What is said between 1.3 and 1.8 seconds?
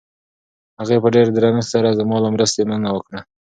درنښت